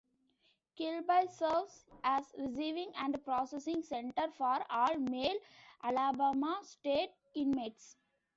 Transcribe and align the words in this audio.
Kilby 0.75 1.27
serves 1.29 1.85
as 2.03 2.33
receiving 2.35 2.91
and 2.97 3.23
processing 3.23 3.83
center 3.83 4.31
for 4.31 4.65
all 4.67 4.97
male 4.97 5.37
Alabama 5.83 6.59
state 6.63 7.11
inmates. 7.35 7.97